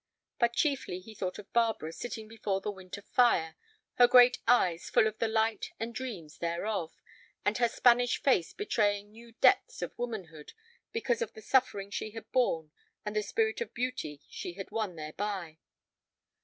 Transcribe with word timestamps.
But 0.39 0.53
chiefly 0.55 0.99
he 0.99 1.13
thought 1.13 1.37
of 1.37 1.53
Barbara 1.53 1.93
sitting 1.93 2.27
before 2.27 2.59
that 2.59 2.71
winter 2.71 3.03
fire, 3.03 3.55
her 3.99 4.07
great 4.07 4.39
eyes 4.47 4.89
full 4.89 5.05
of 5.05 5.19
the 5.19 5.27
light 5.27 5.69
and 5.79 5.93
dreams 5.93 6.39
thereof, 6.39 6.99
and 7.45 7.59
her 7.59 7.67
Spanish 7.69 8.19
face 8.19 8.51
betraying 8.51 9.11
new 9.11 9.33
deeps 9.33 9.83
of 9.83 9.95
womanhood 9.99 10.53
because 10.91 11.21
of 11.21 11.33
the 11.33 11.41
suffering 11.43 11.91
she 11.91 12.09
had 12.13 12.31
borne 12.31 12.71
and 13.05 13.15
the 13.15 13.21
spirit 13.21 13.61
of 13.61 13.75
beauty 13.75 14.23
she 14.27 14.53
had 14.53 14.71
won 14.71 14.95
thereby. 14.95 15.59